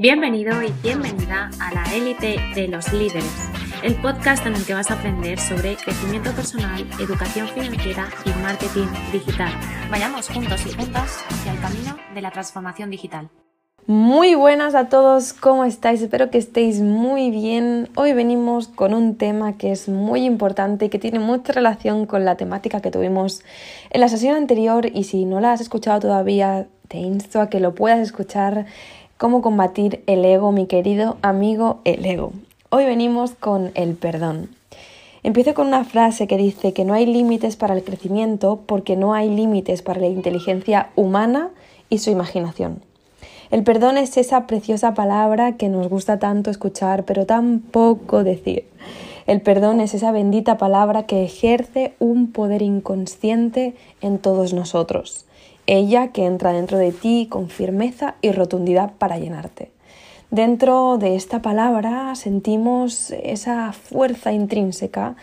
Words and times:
Bienvenido 0.00 0.62
y 0.62 0.70
bienvenida 0.80 1.50
a 1.60 1.74
la 1.74 1.82
élite 1.92 2.36
de 2.54 2.68
los 2.68 2.92
líderes, 2.92 3.50
el 3.82 3.96
podcast 3.96 4.46
en 4.46 4.54
el 4.54 4.64
que 4.64 4.72
vas 4.72 4.92
a 4.92 4.94
aprender 4.94 5.40
sobre 5.40 5.74
crecimiento 5.74 6.30
personal, 6.30 6.86
educación 7.00 7.48
financiera 7.48 8.06
y 8.24 8.30
marketing 8.40 8.86
digital. 9.10 9.50
Vayamos 9.90 10.28
juntos 10.28 10.64
y 10.66 10.72
juntas 10.72 11.24
hacia 11.28 11.52
el 11.52 11.60
camino 11.60 11.96
de 12.14 12.22
la 12.22 12.30
transformación 12.30 12.90
digital. 12.90 13.28
Muy 13.88 14.36
buenas 14.36 14.76
a 14.76 14.88
todos, 14.88 15.32
¿cómo 15.32 15.64
estáis? 15.64 16.00
Espero 16.00 16.30
que 16.30 16.38
estéis 16.38 16.80
muy 16.80 17.30
bien. 17.32 17.88
Hoy 17.96 18.12
venimos 18.12 18.68
con 18.68 18.94
un 18.94 19.16
tema 19.16 19.56
que 19.56 19.72
es 19.72 19.88
muy 19.88 20.24
importante 20.24 20.84
y 20.84 20.88
que 20.90 21.00
tiene 21.00 21.18
mucha 21.18 21.52
relación 21.52 22.06
con 22.06 22.24
la 22.24 22.36
temática 22.36 22.80
que 22.80 22.92
tuvimos 22.92 23.42
en 23.90 24.00
la 24.00 24.08
sesión 24.08 24.36
anterior 24.36 24.86
y 24.94 25.04
si 25.04 25.24
no 25.24 25.40
la 25.40 25.50
has 25.50 25.60
escuchado 25.60 25.98
todavía, 25.98 26.68
te 26.86 26.98
insto 26.98 27.40
a 27.40 27.50
que 27.50 27.60
lo 27.60 27.74
puedas 27.74 28.00
escuchar 28.00 28.66
cómo 29.18 29.42
combatir 29.42 30.04
el 30.06 30.24
ego, 30.24 30.52
mi 30.52 30.66
querido 30.66 31.16
amigo 31.22 31.80
el 31.84 32.06
ego. 32.06 32.32
Hoy 32.70 32.84
venimos 32.84 33.32
con 33.32 33.72
el 33.74 33.94
perdón. 33.94 34.50
Empiezo 35.24 35.54
con 35.54 35.66
una 35.66 35.84
frase 35.84 36.28
que 36.28 36.36
dice 36.36 36.72
que 36.72 36.84
no 36.84 36.94
hay 36.94 37.04
límites 37.04 37.56
para 37.56 37.74
el 37.74 37.82
crecimiento 37.82 38.60
porque 38.64 38.94
no 38.96 39.14
hay 39.14 39.28
límites 39.28 39.82
para 39.82 40.00
la 40.00 40.06
inteligencia 40.06 40.90
humana 40.94 41.50
y 41.90 41.98
su 41.98 42.10
imaginación. 42.10 42.80
El 43.50 43.64
perdón 43.64 43.98
es 43.98 44.16
esa 44.16 44.46
preciosa 44.46 44.94
palabra 44.94 45.56
que 45.56 45.68
nos 45.68 45.88
gusta 45.88 46.20
tanto 46.20 46.50
escuchar 46.50 47.04
pero 47.04 47.26
tan 47.26 47.58
poco 47.58 48.22
decir. 48.22 48.66
El 49.26 49.40
perdón 49.40 49.80
es 49.80 49.94
esa 49.94 50.12
bendita 50.12 50.58
palabra 50.58 51.06
que 51.06 51.24
ejerce 51.24 51.94
un 51.98 52.30
poder 52.30 52.62
inconsciente 52.62 53.74
en 54.00 54.18
todos 54.18 54.52
nosotros 54.52 55.27
ella 55.68 56.08
que 56.08 56.26
entra 56.26 56.52
dentro 56.52 56.78
de 56.78 56.90
ti 56.90 57.28
con 57.30 57.48
firmeza 57.48 58.16
y 58.22 58.32
rotundidad 58.32 58.94
para 58.98 59.18
llenarte. 59.18 59.70
Dentro 60.30 60.98
de 60.98 61.14
esta 61.14 61.40
palabra 61.40 62.14
sentimos 62.14 63.12
esa 63.22 63.72
fuerza 63.72 64.32
intrínseca. 64.32 65.14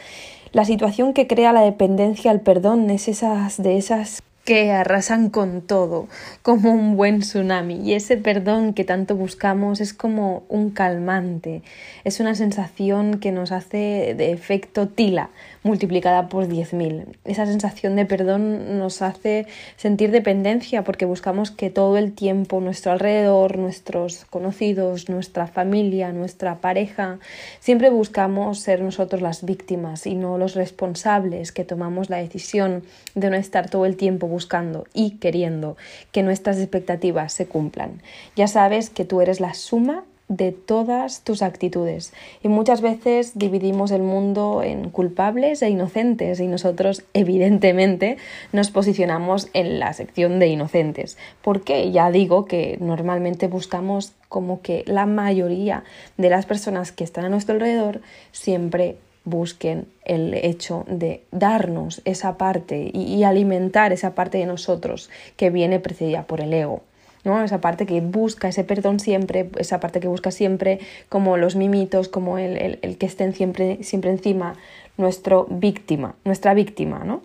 La 0.52 0.64
situación 0.64 1.14
que 1.14 1.28
crea 1.28 1.52
la 1.52 1.62
dependencia 1.62 2.32
al 2.32 2.42
perdón 2.42 2.90
es 2.90 3.08
esas 3.08 3.62
de 3.62 3.78
esas 3.78 4.22
que 4.46 4.72
arrasan 4.72 5.32
con 5.32 5.62
todo, 5.62 6.08
como 6.44 6.72
un 6.72 6.96
buen 6.96 7.22
tsunami. 7.22 7.82
Y 7.82 7.94
ese 7.94 8.16
perdón 8.16 8.74
que 8.74 8.84
tanto 8.84 9.16
buscamos 9.16 9.82
es 9.82 9.94
como 9.94 10.44
un 10.50 10.70
calmante, 10.70 11.64
es 12.04 12.20
una 12.20 12.36
sensación 12.36 13.20
que 13.20 13.32
nos 13.32 13.52
hace 13.52 14.14
de 14.16 14.32
efecto 14.32 14.88
tila, 14.88 15.32
multiplicada 15.64 16.30
por 16.30 16.48
10.000. 16.48 17.06
Esa 17.26 17.48
sensación 17.48 17.96
de 17.96 18.06
perdón 18.06 18.78
nos 18.78 19.02
hace 19.02 19.48
sentir 19.78 20.12
dependencia 20.12 20.84
porque 20.84 21.06
buscamos 21.06 21.50
que 21.50 21.72
todo 21.72 21.98
el 21.98 22.14
tiempo 22.14 22.62
nuestro 22.62 22.92
alrededor, 22.92 23.58
nuestros 23.58 24.26
conocidos, 24.26 25.10
nuestra 25.10 25.48
familia, 25.48 26.12
nuestra 26.12 26.62
pareja, 26.62 27.18
siempre 27.60 27.90
buscamos 27.90 28.60
ser 28.60 28.82
nosotros 28.82 29.24
las 29.24 29.44
víctimas 29.44 30.06
y 30.06 30.14
no 30.14 30.38
los 30.38 30.54
responsables 30.54 31.52
que 31.52 31.64
tomamos 31.64 32.12
la 32.12 32.18
decisión 32.18 32.84
de 33.16 33.32
no 33.32 33.38
estar 33.38 33.72
todo 33.72 33.88
el 33.88 33.96
tiempo 33.98 34.28
buscando 34.36 34.84
y 34.94 35.12
queriendo 35.12 35.78
que 36.12 36.24
nuestras 36.24 36.58
expectativas 36.58 37.32
se 37.32 37.48
cumplan. 37.48 38.02
Ya 38.36 38.48
sabes 38.48 38.90
que 38.90 39.06
tú 39.06 39.22
eres 39.22 39.40
la 39.40 39.54
suma 39.54 40.04
de 40.28 40.52
todas 40.52 41.22
tus 41.22 41.42
actitudes. 41.42 42.14
Y 42.44 42.48
muchas 42.48 42.82
veces 42.82 43.38
dividimos 43.38 43.92
el 43.92 44.02
mundo 44.02 44.62
en 44.64 44.90
culpables 44.90 45.62
e 45.62 45.70
inocentes 45.70 46.40
y 46.40 46.48
nosotros 46.48 47.04
evidentemente 47.14 48.18
nos 48.52 48.72
posicionamos 48.72 49.50
en 49.54 49.80
la 49.80 49.94
sección 49.94 50.40
de 50.40 50.48
inocentes. 50.48 51.18
Porque 51.42 51.92
ya 51.92 52.12
digo 52.12 52.46
que 52.46 52.78
normalmente 52.82 53.48
buscamos 53.48 54.14
como 54.28 54.62
que 54.62 54.84
la 54.88 55.06
mayoría 55.06 55.84
de 56.18 56.30
las 56.30 56.46
personas 56.46 56.92
que 56.92 57.06
están 57.06 57.26
a 57.26 57.30
nuestro 57.30 57.56
alrededor 57.56 58.02
siempre 58.32 58.98
busquen 59.26 59.88
el 60.06 60.34
hecho 60.34 60.86
de 60.88 61.24
darnos 61.32 62.02
esa 62.06 62.38
parte 62.38 62.90
y, 62.94 63.24
alimentar 63.24 63.92
esa 63.92 64.16
parte 64.16 64.38
de 64.38 64.46
nosotros 64.46 65.10
que 65.36 65.50
viene 65.50 65.80
precedida 65.80 66.24
por 66.24 66.42
el 66.42 66.54
ego. 66.54 66.82
¿no? 67.24 67.44
Esa 67.44 67.60
parte 67.60 67.88
que 67.88 68.02
busca 68.02 68.48
ese 68.48 68.64
perdón 68.64 69.00
siempre, 69.00 69.50
esa 69.58 69.80
parte 69.80 70.00
que 70.00 70.08
busca 70.08 70.30
siempre 70.30 70.80
como 71.10 71.38
los 71.38 71.56
mimitos, 71.56 72.08
como 72.08 72.38
el, 72.38 72.78
el 72.82 72.98
que 72.98 73.08
estén 73.08 73.34
siempre, 73.34 73.84
siempre 73.84 74.12
encima, 74.12 74.56
nuestro 74.98 75.48
víctima, 75.50 76.16
nuestra 76.24 76.54
víctima, 76.54 77.04
¿no? 77.04 77.22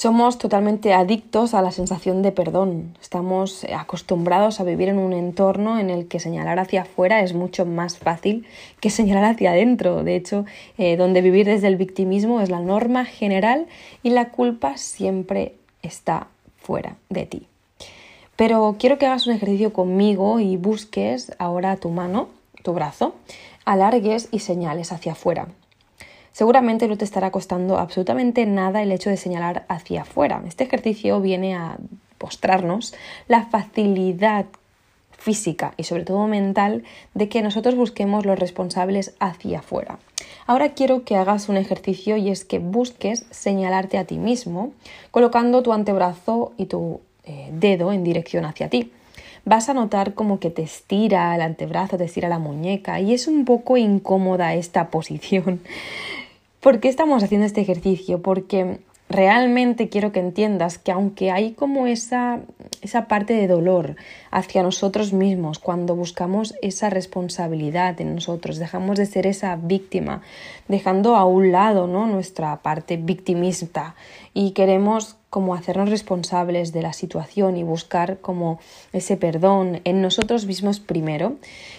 Somos 0.00 0.38
totalmente 0.38 0.94
adictos 0.94 1.52
a 1.52 1.60
la 1.60 1.72
sensación 1.72 2.22
de 2.22 2.32
perdón. 2.32 2.96
Estamos 3.02 3.64
acostumbrados 3.64 4.58
a 4.58 4.64
vivir 4.64 4.88
en 4.88 4.96
un 4.96 5.12
entorno 5.12 5.78
en 5.78 5.90
el 5.90 6.08
que 6.08 6.20
señalar 6.20 6.58
hacia 6.58 6.80
afuera 6.80 7.20
es 7.20 7.34
mucho 7.34 7.66
más 7.66 7.98
fácil 7.98 8.46
que 8.80 8.88
señalar 8.88 9.24
hacia 9.24 9.50
adentro. 9.50 10.02
De 10.02 10.16
hecho, 10.16 10.46
eh, 10.78 10.96
donde 10.96 11.20
vivir 11.20 11.44
desde 11.44 11.66
el 11.66 11.76
victimismo 11.76 12.40
es 12.40 12.48
la 12.48 12.60
norma 12.60 13.04
general 13.04 13.66
y 14.02 14.08
la 14.08 14.30
culpa 14.30 14.78
siempre 14.78 15.56
está 15.82 16.28
fuera 16.56 16.96
de 17.10 17.26
ti. 17.26 17.46
Pero 18.36 18.76
quiero 18.78 18.96
que 18.96 19.04
hagas 19.04 19.26
un 19.26 19.34
ejercicio 19.34 19.74
conmigo 19.74 20.40
y 20.40 20.56
busques 20.56 21.30
ahora 21.38 21.76
tu 21.76 21.90
mano, 21.90 22.30
tu 22.62 22.72
brazo, 22.72 23.16
alargues 23.66 24.28
y 24.32 24.38
señales 24.38 24.92
hacia 24.92 25.12
afuera. 25.12 25.48
Seguramente 26.40 26.88
no 26.88 26.96
te 26.96 27.04
estará 27.04 27.30
costando 27.30 27.76
absolutamente 27.76 28.46
nada 28.46 28.80
el 28.80 28.92
hecho 28.92 29.10
de 29.10 29.18
señalar 29.18 29.66
hacia 29.68 30.00
afuera. 30.00 30.42
Este 30.46 30.64
ejercicio 30.64 31.20
viene 31.20 31.54
a 31.54 31.76
mostrarnos 32.18 32.94
la 33.28 33.44
facilidad 33.44 34.46
física 35.10 35.74
y 35.76 35.84
sobre 35.84 36.06
todo 36.06 36.26
mental 36.28 36.82
de 37.12 37.28
que 37.28 37.42
nosotros 37.42 37.74
busquemos 37.74 38.24
los 38.24 38.38
responsables 38.38 39.14
hacia 39.20 39.58
afuera. 39.58 39.98
Ahora 40.46 40.70
quiero 40.70 41.04
que 41.04 41.16
hagas 41.16 41.50
un 41.50 41.58
ejercicio 41.58 42.16
y 42.16 42.30
es 42.30 42.46
que 42.46 42.58
busques 42.58 43.26
señalarte 43.30 43.98
a 43.98 44.06
ti 44.06 44.16
mismo 44.16 44.72
colocando 45.10 45.62
tu 45.62 45.74
antebrazo 45.74 46.54
y 46.56 46.64
tu 46.64 47.02
eh, 47.24 47.50
dedo 47.52 47.92
en 47.92 48.02
dirección 48.02 48.46
hacia 48.46 48.70
ti. 48.70 48.92
Vas 49.44 49.68
a 49.68 49.74
notar 49.74 50.14
como 50.14 50.38
que 50.38 50.50
te 50.50 50.62
estira 50.62 51.34
el 51.34 51.40
antebrazo, 51.40 51.96
te 51.96 52.04
estira 52.04 52.28
la 52.28 52.38
muñeca 52.38 53.00
y 53.00 53.14
es 53.14 53.26
un 53.26 53.44
poco 53.44 53.76
incómoda 53.76 54.54
esta 54.54 54.88
posición. 54.90 55.60
¿Por 56.60 56.80
qué 56.80 56.88
estamos 56.88 57.22
haciendo 57.22 57.46
este 57.46 57.62
ejercicio? 57.62 58.20
Porque 58.20 58.80
realmente 59.08 59.88
quiero 59.88 60.12
que 60.12 60.20
entiendas 60.20 60.76
que 60.76 60.92
aunque 60.92 61.30
hay 61.30 61.52
como 61.52 61.86
esa, 61.86 62.40
esa 62.82 63.08
parte 63.08 63.32
de 63.32 63.48
dolor 63.48 63.96
hacia 64.30 64.62
nosotros 64.62 65.14
mismos, 65.14 65.58
cuando 65.58 65.96
buscamos 65.96 66.54
esa 66.60 66.90
responsabilidad 66.90 67.98
en 68.02 68.14
nosotros, 68.14 68.58
dejamos 68.58 68.98
de 68.98 69.06
ser 69.06 69.26
esa 69.26 69.56
víctima, 69.56 70.20
dejando 70.68 71.16
a 71.16 71.24
un 71.24 71.50
lado 71.50 71.86
¿no? 71.86 72.06
nuestra 72.06 72.54
parte 72.60 72.98
victimista 72.98 73.94
y 74.34 74.50
queremos 74.50 75.16
como 75.30 75.54
hacernos 75.54 75.88
responsables 75.88 76.72
de 76.72 76.82
la 76.82 76.92
situación 76.92 77.56
y 77.56 77.62
buscar 77.62 78.18
como 78.18 78.58
ese 78.92 79.16
perdón 79.16 79.80
en 79.84 80.02
nosotros 80.02 80.44
mismos 80.44 80.80
primero, 80.80 81.36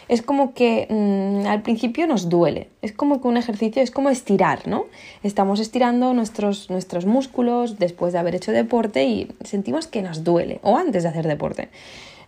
es 0.07 0.21
como 0.21 0.53
que 0.53 0.87
mm, 0.89 1.47
al 1.47 1.61
principio 1.61 2.07
nos 2.07 2.29
duele, 2.29 2.69
es 2.81 2.93
como 2.93 3.21
que 3.21 3.27
un 3.27 3.35
ejercicio 3.35 3.81
es 3.81 3.91
como 3.91 4.09
estirar, 4.09 4.67
¿no? 4.67 4.85
Estamos 5.21 5.59
estirando 5.59 6.13
nuestros, 6.13 6.69
nuestros 6.69 7.05
músculos 7.05 7.77
después 7.77 8.13
de 8.13 8.19
haber 8.19 8.35
hecho 8.35 8.53
deporte 8.53 9.03
y 9.03 9.27
sentimos 9.43 9.85
que 9.85 10.01
nos 10.01 10.23
duele, 10.23 10.59
o 10.63 10.77
antes 10.77 11.03
de 11.03 11.09
hacer 11.09 11.27
deporte. 11.27 11.67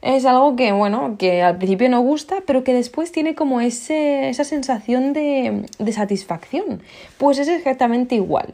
Es 0.01 0.25
algo 0.25 0.57
que, 0.57 0.73
bueno, 0.73 1.15
que 1.17 1.41
al 1.41 1.57
principio 1.57 1.87
no 1.87 2.01
gusta, 2.01 2.43
pero 2.45 2.65
que 2.65 2.73
después 2.73 3.13
tiene 3.13 3.35
como 3.35 3.61
ese, 3.61 4.27
esa 4.27 4.43
sensación 4.43 5.13
de, 5.13 5.65
de 5.79 5.93
satisfacción. 5.93 6.81
Pues 7.17 7.39
es 7.39 7.47
exactamente 7.47 8.15
igual. 8.15 8.53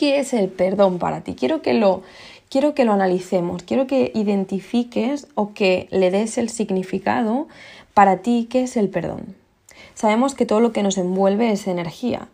¿Qué 0.00 0.18
es 0.18 0.32
el 0.32 0.48
perdón 0.48 0.98
para 0.98 1.20
ti? 1.20 1.34
Quiero 1.34 1.60
que 1.60 1.74
lo, 1.74 2.00
quiero 2.48 2.74
que 2.74 2.86
lo 2.86 2.92
analicemos, 2.94 3.62
quiero 3.64 3.86
que 3.86 4.10
identifiques 4.14 5.26
o 5.34 5.52
que 5.52 5.88
le 5.90 6.10
des 6.10 6.38
el 6.38 6.48
significado 6.48 7.48
para 7.92 8.22
ti, 8.22 8.48
¿qué 8.48 8.62
es 8.62 8.78
el 8.78 8.88
perdón? 8.88 9.36
Sabemos 9.92 10.34
que 10.34 10.46
todo 10.46 10.60
lo 10.60 10.72
que 10.72 10.82
nos 10.82 10.96
envuelve 10.96 11.52
es 11.52 11.66
energía. 11.66 12.30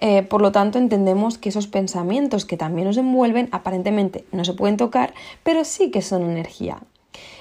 Eh, 0.00 0.22
por 0.22 0.40
lo 0.40 0.50
tanto, 0.50 0.78
entendemos 0.78 1.36
que 1.36 1.50
esos 1.50 1.66
pensamientos 1.66 2.46
que 2.46 2.56
también 2.56 2.86
nos 2.86 2.96
envuelven 2.96 3.50
aparentemente 3.52 4.24
no 4.32 4.46
se 4.46 4.54
pueden 4.54 4.78
tocar, 4.78 5.12
pero 5.42 5.66
sí 5.66 5.90
que 5.90 6.00
son 6.00 6.22
energía. 6.22 6.78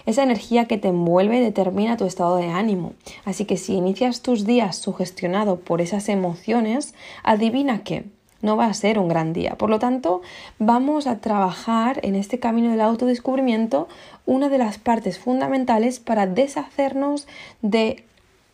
Esa 0.06 0.24
energía 0.24 0.65
que 0.65 0.77
te 0.77 0.89
envuelve 0.89 1.39
determina 1.39 1.95
tu 1.95 2.04
estado 2.04 2.36
de 2.36 2.48
ánimo. 2.48 2.95
Así 3.24 3.45
que 3.45 3.56
si 3.56 3.75
inicias 3.75 4.24
tus 4.24 4.45
días 4.45 4.75
sugestionado 4.75 5.57
por 5.57 5.80
esas 5.80 6.09
emociones, 6.09 6.94
adivina 7.24 7.86
qué 7.86 8.04
no 8.41 8.56
va 8.57 8.65
a 8.65 8.74
ser 8.74 9.00
un 9.00 9.07
gran 9.07 9.33
día. 9.33 9.56
Por 9.56 9.69
lo 9.69 9.80
tanto, 9.80 10.21
vamos 10.57 11.07
a 11.07 11.19
trabajar 11.19 12.00
en 12.03 12.15
este 12.15 12.39
camino 12.39 12.71
del 12.71 12.81
autodescubrimiento 12.81 13.88
una 14.25 14.50
de 14.50 14.57
las 14.57 14.77
partes 14.77 15.19
fundamentales 15.19 16.00
para 16.00 16.27
deshacernos 16.27 17.27
de 17.62 18.03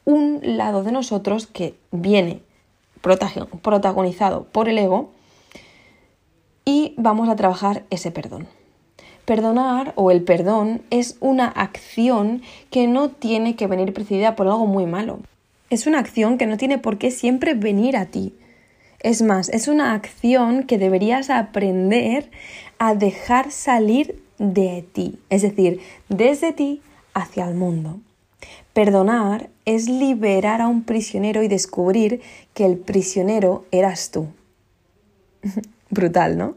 un 0.05 0.39
lado 0.43 0.83
de 0.83 0.91
nosotros 0.91 1.47
que 1.47 1.75
viene 1.91 2.41
protagonizado 3.01 4.43
por 4.45 4.69
el 4.69 4.77
ego 4.77 5.11
y 6.65 6.95
vamos 6.97 7.29
a 7.29 7.35
trabajar 7.35 7.83
ese 7.89 8.11
perdón. 8.11 8.47
Perdonar 9.25 9.93
o 9.95 10.11
el 10.11 10.23
perdón 10.23 10.81
es 10.89 11.17
una 11.19 11.47
acción 11.47 12.41
que 12.69 12.87
no 12.87 13.09
tiene 13.09 13.55
que 13.55 13.67
venir 13.67 13.93
precedida 13.93 14.35
por 14.35 14.47
algo 14.47 14.65
muy 14.67 14.85
malo. 14.85 15.19
Es 15.69 15.87
una 15.87 15.99
acción 15.99 16.37
que 16.37 16.45
no 16.45 16.57
tiene 16.57 16.77
por 16.77 16.97
qué 16.97 17.09
siempre 17.09 17.55
venir 17.55 17.97
a 17.97 18.05
ti. 18.05 18.33
Es 19.05 19.21
más, 19.21 19.49
es 19.49 19.67
una 19.67 19.93
acción 19.93 20.63
que 20.63 20.79
deberías 20.79 21.29
aprender 21.29 22.31
a 22.79 22.95
dejar 22.95 23.51
salir 23.51 24.19
de 24.39 24.83
ti, 24.93 25.19
es 25.29 25.43
decir, 25.43 25.79
desde 26.09 26.53
ti 26.53 26.81
hacia 27.13 27.47
el 27.47 27.53
mundo. 27.53 27.99
Perdonar 28.73 29.51
es 29.65 29.87
liberar 29.87 30.59
a 30.59 30.67
un 30.67 30.81
prisionero 30.81 31.43
y 31.43 31.47
descubrir 31.47 32.21
que 32.55 32.65
el 32.65 32.77
prisionero 32.79 33.65
eras 33.69 34.09
tú. 34.09 34.25
Brutal, 35.91 36.35
¿no? 36.35 36.55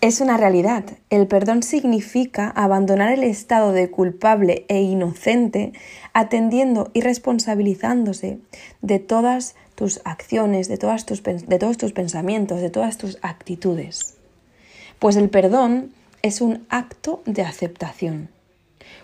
Es 0.00 0.20
una 0.20 0.36
realidad. 0.36 0.82
El 1.10 1.28
perdón 1.28 1.62
significa 1.62 2.50
abandonar 2.56 3.12
el 3.12 3.22
estado 3.22 3.70
de 3.70 3.88
culpable 3.88 4.64
e 4.66 4.80
inocente, 4.80 5.74
atendiendo 6.12 6.90
y 6.92 7.02
responsabilizándose 7.02 8.40
de 8.82 8.98
todas 8.98 9.54
tus 9.78 10.00
acciones, 10.04 10.66
de, 10.66 10.76
todas 10.76 11.06
tus, 11.06 11.22
de 11.22 11.58
todos 11.60 11.78
tus 11.78 11.92
pensamientos, 11.92 12.60
de 12.60 12.68
todas 12.68 12.98
tus 12.98 13.16
actitudes. 13.22 14.16
Pues 14.98 15.14
el 15.14 15.30
perdón 15.30 15.92
es 16.20 16.40
un 16.40 16.66
acto 16.68 17.22
de 17.26 17.42
aceptación. 17.42 18.28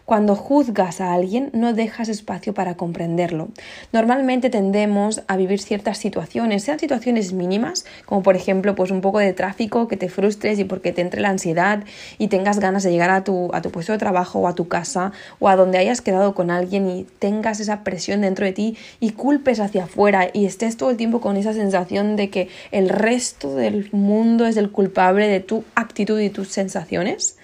Cuando 0.04 0.36
juzgas 0.36 1.00
a 1.00 1.14
alguien 1.14 1.50
no 1.52 1.72
dejas 1.72 2.08
espacio 2.08 2.52
para 2.52 2.76
comprenderlo. 2.76 3.48
Normalmente 3.92 4.50
tendemos 4.50 5.22
a 5.28 5.36
vivir 5.36 5.60
ciertas 5.60 5.98
situaciones, 5.98 6.62
sean 6.62 6.78
situaciones 6.78 7.32
mínimas, 7.32 7.86
como 8.04 8.22
por 8.22 8.36
ejemplo 8.36 8.74
pues 8.74 8.90
un 8.90 9.00
poco 9.00 9.18
de 9.18 9.32
tráfico, 9.32 9.88
que 9.88 9.96
te 9.96 10.08
frustres 10.08 10.58
y 10.58 10.64
porque 10.64 10.92
te 10.92 11.00
entre 11.00 11.20
la 11.20 11.30
ansiedad 11.30 11.84
y 12.18 12.28
tengas 12.28 12.58
ganas 12.58 12.82
de 12.82 12.90
llegar 12.90 13.10
a 13.10 13.24
tu, 13.24 13.50
a 13.54 13.62
tu 13.62 13.70
puesto 13.70 13.92
de 13.92 13.98
trabajo 13.98 14.40
o 14.40 14.48
a 14.48 14.54
tu 14.54 14.68
casa 14.68 15.12
o 15.38 15.48
a 15.48 15.56
donde 15.56 15.78
hayas 15.78 16.00
quedado 16.00 16.34
con 16.34 16.50
alguien 16.50 16.88
y 16.88 17.04
tengas 17.18 17.60
esa 17.60 17.82
presión 17.82 18.20
dentro 18.20 18.44
de 18.44 18.52
ti 18.52 18.76
y 19.00 19.10
culpes 19.10 19.60
hacia 19.60 19.84
afuera 19.84 20.28
y 20.32 20.44
estés 20.46 20.76
todo 20.76 20.90
el 20.90 20.96
tiempo 20.96 21.20
con 21.20 21.36
esa 21.36 21.54
sensación 21.54 22.16
de 22.16 22.30
que 22.30 22.48
el 22.72 22.88
resto 22.88 23.54
del 23.54 23.88
mundo 23.92 24.46
es 24.46 24.56
el 24.56 24.70
culpable 24.70 25.28
de 25.28 25.40
tu 25.40 25.64
actitud 25.74 26.20
y 26.20 26.30
tus 26.30 26.48
sensaciones 26.48 27.36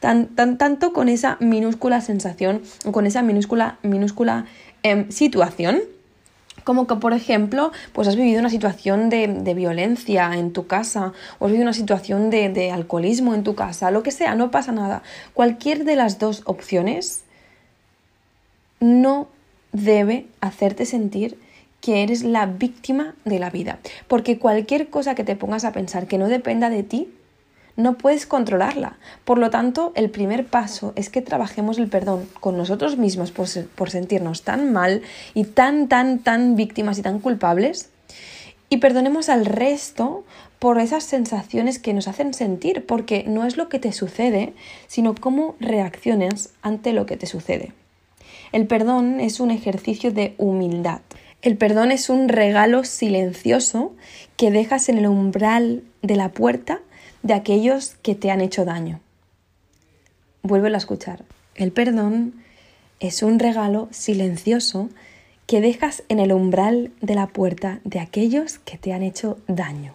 tan, 0.00 0.28
tan, 0.28 0.58
tanto 0.58 0.92
con 0.92 1.08
esa 1.08 1.36
minúscula 1.40 2.00
sensación 2.00 2.62
o 2.84 2.92
con 2.92 3.06
esa 3.06 3.22
minúscula, 3.22 3.78
minúscula 3.82 4.46
em, 4.82 5.10
situación 5.10 5.80
como 6.64 6.86
que, 6.86 6.96
por 6.96 7.14
ejemplo, 7.14 7.72
pues 7.94 8.08
has 8.08 8.16
vivido 8.16 8.40
una 8.40 8.50
situación 8.50 9.08
de, 9.08 9.26
de, 9.26 9.54
violencia 9.54 10.34
en 10.34 10.52
tu 10.52 10.66
casa, 10.66 11.14
o 11.38 11.46
has 11.46 11.50
vivido 11.50 11.62
una 11.62 11.72
situación 11.72 12.28
de, 12.28 12.50
de, 12.50 12.70
alcoholismo 12.70 13.32
en 13.34 13.42
tu 13.42 13.54
casa, 13.54 13.90
lo 13.90 14.02
que 14.02 14.10
sea, 14.10 14.34
no 14.34 14.50
pasa 14.50 14.70
nada. 14.70 15.02
Cualquier 15.32 15.84
de 15.84 15.96
las 15.96 16.18
dos 16.18 16.42
opciones 16.44 17.24
no 18.80 19.28
debe 19.72 20.26
hacerte 20.42 20.84
sentir 20.84 21.38
que 21.80 22.02
eres 22.02 22.22
la 22.22 22.46
víctima 22.46 23.14
de 23.24 23.38
la 23.38 23.50
vida. 23.50 23.78
Porque 24.06 24.38
cualquier 24.38 24.90
cosa 24.90 25.14
que 25.14 25.24
te 25.24 25.36
pongas 25.36 25.64
a 25.64 25.72
pensar 25.72 26.06
que 26.06 26.18
no 26.18 26.28
dependa 26.28 26.70
de 26.70 26.82
ti, 26.82 27.08
no 27.78 27.96
puedes 27.96 28.26
controlarla. 28.26 28.98
Por 29.24 29.38
lo 29.38 29.50
tanto, 29.50 29.92
el 29.94 30.10
primer 30.10 30.44
paso 30.44 30.92
es 30.96 31.08
que 31.08 31.22
trabajemos 31.22 31.78
el 31.78 31.88
perdón 31.88 32.28
con 32.40 32.58
nosotros 32.58 32.98
mismos 32.98 33.30
por, 33.30 33.46
por 33.76 33.88
sentirnos 33.88 34.42
tan 34.42 34.72
mal 34.72 35.00
y 35.32 35.44
tan, 35.44 35.88
tan, 35.88 36.18
tan 36.18 36.56
víctimas 36.56 36.98
y 36.98 37.02
tan 37.02 37.20
culpables 37.20 37.88
y 38.68 38.78
perdonemos 38.78 39.28
al 39.28 39.46
resto 39.46 40.24
por 40.58 40.80
esas 40.80 41.04
sensaciones 41.04 41.78
que 41.78 41.94
nos 41.94 42.08
hacen 42.08 42.34
sentir, 42.34 42.84
porque 42.84 43.24
no 43.26 43.46
es 43.46 43.56
lo 43.56 43.68
que 43.68 43.78
te 43.78 43.92
sucede, 43.92 44.54
sino 44.88 45.14
cómo 45.14 45.54
reaccionas 45.60 46.50
ante 46.62 46.92
lo 46.92 47.06
que 47.06 47.16
te 47.16 47.26
sucede. 47.26 47.72
El 48.50 48.66
perdón 48.66 49.20
es 49.20 49.38
un 49.38 49.52
ejercicio 49.52 50.10
de 50.10 50.34
humildad. 50.36 51.00
El 51.42 51.56
perdón 51.56 51.92
es 51.92 52.10
un 52.10 52.28
regalo 52.28 52.82
silencioso 52.82 53.94
que 54.36 54.50
dejas 54.50 54.88
en 54.88 54.98
el 54.98 55.06
umbral 55.06 55.84
de 56.02 56.16
la 56.16 56.30
puerta 56.30 56.80
de 57.22 57.34
aquellos 57.34 57.96
que 58.02 58.14
te 58.14 58.30
han 58.30 58.40
hecho 58.40 58.64
daño. 58.64 59.00
Vuelve 60.42 60.72
a 60.72 60.76
escuchar. 60.76 61.24
El 61.54 61.72
perdón 61.72 62.34
es 63.00 63.22
un 63.22 63.38
regalo 63.38 63.88
silencioso 63.90 64.88
que 65.46 65.60
dejas 65.60 66.02
en 66.08 66.20
el 66.20 66.32
umbral 66.32 66.92
de 67.00 67.14
la 67.14 67.26
puerta 67.26 67.80
de 67.84 68.00
aquellos 68.00 68.58
que 68.58 68.76
te 68.78 68.92
han 68.92 69.02
hecho 69.02 69.38
daño. 69.48 69.94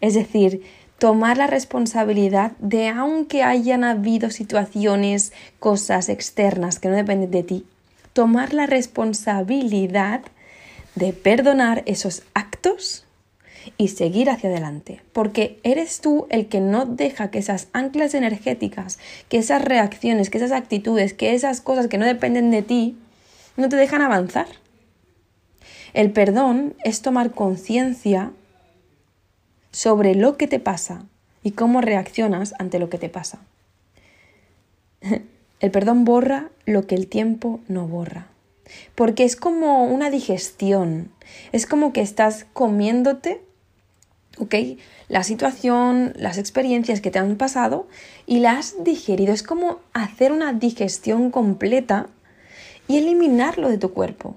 Es 0.00 0.14
decir, 0.14 0.62
tomar 0.98 1.38
la 1.38 1.46
responsabilidad 1.46 2.52
de 2.58 2.88
aunque 2.88 3.42
hayan 3.42 3.82
habido 3.82 4.30
situaciones, 4.30 5.32
cosas 5.58 6.08
externas 6.08 6.78
que 6.78 6.88
no 6.88 6.96
dependen 6.96 7.30
de 7.30 7.42
ti, 7.42 7.66
tomar 8.12 8.52
la 8.52 8.66
responsabilidad 8.66 10.22
de 10.94 11.12
perdonar 11.12 11.82
esos 11.86 12.22
actos 12.34 13.06
y 13.76 13.88
seguir 13.88 14.30
hacia 14.30 14.50
adelante, 14.50 15.00
porque 15.12 15.58
eres 15.62 16.00
tú 16.00 16.26
el 16.30 16.48
que 16.48 16.60
no 16.60 16.86
deja 16.86 17.30
que 17.30 17.38
esas 17.38 17.68
anclas 17.72 18.14
energéticas, 18.14 18.98
que 19.28 19.38
esas 19.38 19.62
reacciones, 19.62 20.30
que 20.30 20.38
esas 20.38 20.52
actitudes, 20.52 21.14
que 21.14 21.34
esas 21.34 21.60
cosas 21.60 21.88
que 21.88 21.98
no 21.98 22.06
dependen 22.06 22.50
de 22.50 22.62
ti, 22.62 22.96
no 23.56 23.68
te 23.68 23.76
dejan 23.76 24.02
avanzar. 24.02 24.46
El 25.94 26.12
perdón 26.12 26.74
es 26.84 27.02
tomar 27.02 27.32
conciencia 27.32 28.32
sobre 29.72 30.14
lo 30.14 30.36
que 30.36 30.46
te 30.46 30.60
pasa 30.60 31.04
y 31.42 31.52
cómo 31.52 31.80
reaccionas 31.80 32.54
ante 32.58 32.78
lo 32.78 32.88
que 32.88 32.98
te 32.98 33.08
pasa. 33.08 33.40
El 35.60 35.72
perdón 35.72 36.04
borra 36.04 36.50
lo 36.66 36.86
que 36.86 36.94
el 36.94 37.08
tiempo 37.08 37.58
no 37.66 37.88
borra. 37.88 38.28
Porque 38.94 39.24
es 39.24 39.34
como 39.34 39.86
una 39.86 40.08
digestión. 40.08 41.10
Es 41.50 41.66
como 41.66 41.92
que 41.92 42.00
estás 42.00 42.46
comiéndote 42.52 43.42
¿ok? 44.38 44.54
La 45.08 45.22
situación, 45.22 46.12
las 46.16 46.38
experiencias 46.38 47.00
que 47.00 47.10
te 47.10 47.18
han 47.18 47.36
pasado 47.36 47.88
y 48.26 48.40
las 48.40 48.74
has 48.74 48.84
digerido. 48.84 49.32
Es 49.32 49.42
como 49.42 49.78
hacer 49.92 50.32
una 50.32 50.52
digestión 50.52 51.30
completa 51.30 52.06
y 52.86 52.98
eliminarlo 52.98 53.68
de 53.68 53.78
tu 53.78 53.92
cuerpo. 53.92 54.36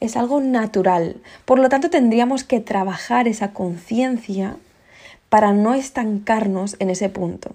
Es 0.00 0.16
algo 0.16 0.40
natural. 0.40 1.20
Por 1.44 1.58
lo 1.58 1.68
tanto, 1.68 1.90
tendríamos 1.90 2.44
que 2.44 2.60
trabajar 2.60 3.28
esa 3.28 3.52
conciencia 3.52 4.56
para 5.28 5.52
no 5.52 5.74
estancarnos 5.74 6.76
en 6.78 6.90
ese 6.90 7.08
punto. 7.08 7.54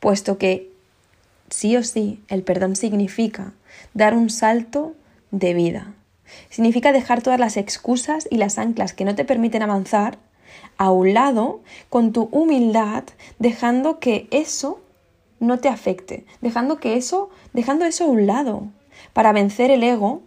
Puesto 0.00 0.38
que 0.38 0.70
sí 1.50 1.76
o 1.76 1.82
sí 1.82 2.20
el 2.28 2.42
perdón 2.42 2.76
significa 2.76 3.52
dar 3.94 4.14
un 4.14 4.30
salto 4.30 4.94
de 5.30 5.54
vida. 5.54 5.94
Significa 6.48 6.92
dejar 6.92 7.22
todas 7.22 7.40
las 7.40 7.56
excusas 7.56 8.26
y 8.30 8.36
las 8.36 8.58
anclas 8.58 8.92
que 8.92 9.04
no 9.04 9.14
te 9.14 9.24
permiten 9.24 9.62
avanzar 9.62 10.18
a 10.76 10.90
un 10.90 11.14
lado 11.14 11.60
con 11.88 12.12
tu 12.12 12.28
humildad, 12.32 13.04
dejando 13.38 13.98
que 13.98 14.28
eso 14.30 14.80
no 15.38 15.58
te 15.58 15.68
afecte, 15.68 16.24
dejando 16.40 16.78
que 16.78 16.96
eso, 16.96 17.30
dejando 17.52 17.84
eso 17.84 18.04
a 18.04 18.08
un 18.08 18.26
lado, 18.26 18.64
para 19.12 19.32
vencer 19.32 19.70
el 19.70 19.82
ego 19.82 20.22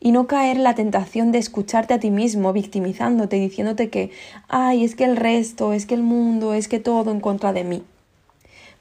y 0.00 0.10
no 0.10 0.26
caer 0.26 0.56
en 0.56 0.64
la 0.64 0.74
tentación 0.74 1.30
de 1.30 1.38
escucharte 1.38 1.94
a 1.94 2.00
ti 2.00 2.10
mismo 2.10 2.52
victimizándote, 2.52 3.36
diciéndote 3.36 3.88
que, 3.88 4.10
ay, 4.48 4.84
es 4.84 4.96
que 4.96 5.04
el 5.04 5.16
resto, 5.16 5.72
es 5.72 5.86
que 5.86 5.94
el 5.94 6.02
mundo, 6.02 6.54
es 6.54 6.66
que 6.66 6.80
todo 6.80 7.12
en 7.12 7.20
contra 7.20 7.52
de 7.52 7.62
mí. 7.62 7.84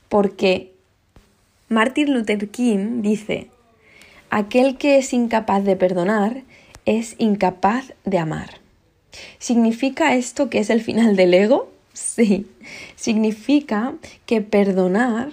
Porque 0.09 0.73
Martin 1.69 2.13
Luther 2.13 2.49
King 2.49 3.01
dice, 3.03 3.49
Aquel 4.33 4.77
que 4.77 4.97
es 4.97 5.11
incapaz 5.11 5.65
de 5.65 5.75
perdonar 5.75 6.43
es 6.85 7.15
incapaz 7.17 7.93
de 8.05 8.17
amar. 8.17 8.61
¿Significa 9.39 10.15
esto 10.15 10.49
que 10.49 10.59
es 10.59 10.69
el 10.69 10.81
final 10.81 11.17
del 11.17 11.33
ego? 11.33 11.69
Sí. 11.91 12.47
Significa 12.95 13.93
que 14.25 14.39
perdonar 14.39 15.31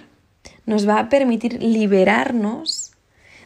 nos 0.65 0.85
va 0.85 0.99
a 0.99 1.07
permitir 1.07 1.63
liberarnos 1.63 2.91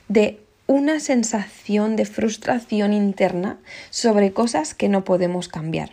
de 0.07 0.39
una 0.65 1.00
sensación 1.00 1.98
de 1.98 2.05
frustración 2.05 2.91
interna 2.91 3.60
sobre 3.91 4.33
cosas 4.33 4.74
que 4.74 4.89
no 4.89 5.03
podemos 5.03 5.50
cambiar. 5.50 5.91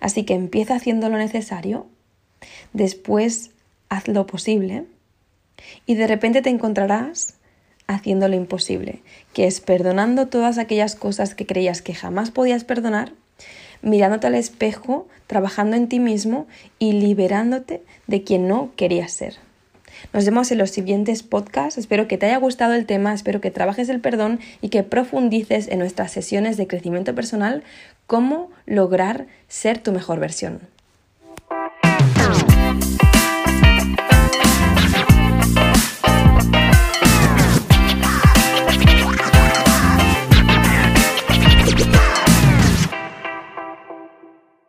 Así 0.00 0.24
que 0.24 0.32
empieza 0.32 0.76
haciendo 0.76 1.10
lo 1.10 1.18
necesario, 1.18 1.88
después 2.72 3.50
haz 3.90 4.08
lo 4.08 4.26
posible 4.26 4.86
y 5.84 5.94
de 5.94 6.06
repente 6.06 6.40
te 6.40 6.48
encontrarás 6.48 7.34
haciendo 7.94 8.28
lo 8.28 8.36
imposible, 8.36 9.00
que 9.32 9.46
es 9.46 9.60
perdonando 9.60 10.28
todas 10.28 10.58
aquellas 10.58 10.94
cosas 10.94 11.34
que 11.34 11.46
creías 11.46 11.82
que 11.82 11.94
jamás 11.94 12.30
podías 12.30 12.64
perdonar, 12.64 13.12
mirándote 13.82 14.26
al 14.26 14.34
espejo, 14.34 15.08
trabajando 15.26 15.76
en 15.76 15.88
ti 15.88 16.00
mismo 16.00 16.46
y 16.78 16.92
liberándote 16.92 17.82
de 18.06 18.22
quien 18.22 18.48
no 18.48 18.70
querías 18.76 19.12
ser. 19.12 19.36
Nos 20.12 20.24
vemos 20.24 20.50
en 20.50 20.58
los 20.58 20.70
siguientes 20.70 21.22
podcasts. 21.22 21.78
Espero 21.78 22.08
que 22.08 22.18
te 22.18 22.26
haya 22.26 22.38
gustado 22.38 22.74
el 22.74 22.86
tema, 22.86 23.12
espero 23.12 23.40
que 23.40 23.50
trabajes 23.50 23.88
el 23.88 24.00
perdón 24.00 24.40
y 24.60 24.68
que 24.68 24.82
profundices 24.82 25.68
en 25.68 25.78
nuestras 25.78 26.12
sesiones 26.12 26.56
de 26.56 26.66
crecimiento 26.66 27.14
personal 27.14 27.62
cómo 28.06 28.50
lograr 28.66 29.26
ser 29.48 29.78
tu 29.78 29.92
mejor 29.92 30.18
versión. 30.18 30.60